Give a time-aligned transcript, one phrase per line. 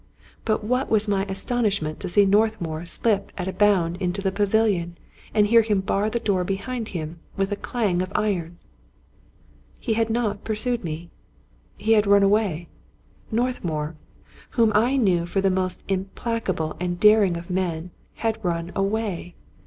[0.45, 4.97] But what was my astonishment to see Northmour slip at a bound into the pavilion,
[5.31, 8.57] and hear him bar the door behind him with a clang of iron!
[9.79, 11.11] He had not pursued me.
[11.77, 12.67] He had run away.
[13.31, 13.95] Northmour,
[14.49, 19.35] whom I knew for the most implacable and daring of men, had run away!